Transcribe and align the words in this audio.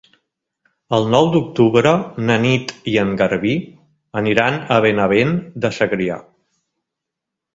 El 0.97 1.03
nou 1.15 1.27
d'octubre 1.35 1.91
na 2.29 2.37
Nit 2.45 2.71
i 2.93 2.95
en 3.01 3.11
Garbí 3.19 3.53
aniran 4.21 4.57
a 4.77 4.81
Benavent 4.87 5.37
de 5.67 5.71
Segrià. 5.79 6.17